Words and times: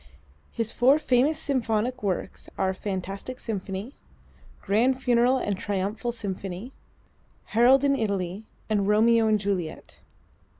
His 0.51 0.71
four 0.71 0.97
famous 0.97 1.37
symphonic 1.37 2.01
works 2.01 2.49
are: 2.57 2.73
"Fantastic 2.73 3.39
Symphony," 3.39 3.93
"Grand 4.59 4.99
Funeral 4.99 5.37
and 5.37 5.55
Triumphal 5.55 6.11
Symphony," 6.11 6.71
"Harold 7.53 7.83
in 7.83 7.95
Italy" 7.95 8.47
and 8.67 8.87
"Romeo 8.87 9.27
and 9.27 9.39
Juliet." 9.39 9.99